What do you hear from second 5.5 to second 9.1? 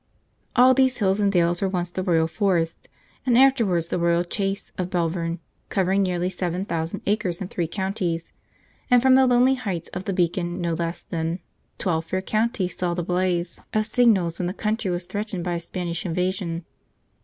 covering nearly seven thousand acres in three counties; and